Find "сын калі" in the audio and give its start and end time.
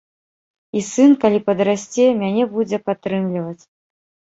0.93-1.39